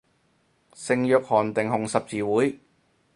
[0.73, 2.57] 聖約翰定紅十字會